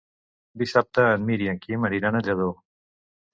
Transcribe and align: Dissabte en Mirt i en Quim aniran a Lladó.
Dissabte 0.61 1.05
en 1.17 1.27
Mirt 1.27 1.43
i 1.45 1.51
en 1.51 1.59
Quim 1.67 1.85
aniran 1.91 2.19
a 2.19 2.23
Lladó. 2.29 2.49